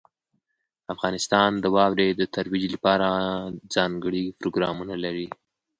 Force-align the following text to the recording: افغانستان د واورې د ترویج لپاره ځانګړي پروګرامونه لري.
افغانستان 0.93 1.49
د 1.59 1.65
واورې 1.75 2.07
د 2.15 2.21
ترویج 2.35 2.63
لپاره 2.75 3.09
ځانګړي 3.73 4.25
پروګرامونه 4.39 4.95
لري. 5.03 5.27